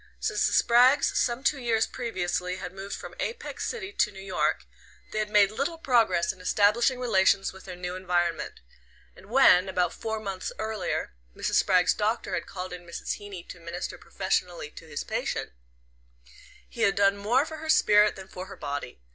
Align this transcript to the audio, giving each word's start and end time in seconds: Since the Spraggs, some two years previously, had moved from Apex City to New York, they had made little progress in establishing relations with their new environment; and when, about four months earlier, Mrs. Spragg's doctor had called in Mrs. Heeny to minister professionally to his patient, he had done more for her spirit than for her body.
Since 0.19 0.47
the 0.47 0.53
Spraggs, 0.53 1.15
some 1.15 1.43
two 1.43 1.59
years 1.59 1.85
previously, 1.85 2.55
had 2.55 2.73
moved 2.73 2.95
from 2.95 3.13
Apex 3.19 3.67
City 3.67 3.91
to 3.93 4.11
New 4.11 4.19
York, 4.19 4.63
they 5.11 5.19
had 5.19 5.29
made 5.29 5.51
little 5.51 5.77
progress 5.77 6.33
in 6.33 6.41
establishing 6.41 6.99
relations 6.99 7.53
with 7.53 7.65
their 7.65 7.75
new 7.75 7.95
environment; 7.95 8.61
and 9.15 9.27
when, 9.29 9.69
about 9.69 9.93
four 9.93 10.19
months 10.19 10.51
earlier, 10.57 11.13
Mrs. 11.35 11.59
Spragg's 11.61 11.93
doctor 11.93 12.33
had 12.33 12.47
called 12.47 12.73
in 12.73 12.83
Mrs. 12.83 13.17
Heeny 13.19 13.43
to 13.49 13.59
minister 13.59 13.99
professionally 13.99 14.71
to 14.71 14.87
his 14.87 15.03
patient, 15.03 15.51
he 16.67 16.81
had 16.81 16.95
done 16.95 17.15
more 17.15 17.45
for 17.45 17.57
her 17.57 17.69
spirit 17.69 18.15
than 18.15 18.27
for 18.27 18.47
her 18.47 18.57
body. 18.57 18.99